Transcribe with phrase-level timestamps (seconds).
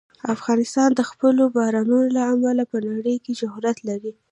[0.35, 4.13] افغانستان د خپلو بارانونو له امله په نړۍ کې شهرت لري.